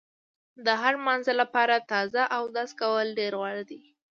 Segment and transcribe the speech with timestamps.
[0.65, 3.81] د هر مانځه لپاره تازه اودس کول ډېر غوره دي.